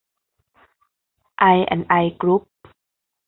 [1.39, 2.43] ไอแอนด์ไอ กรุ๊ป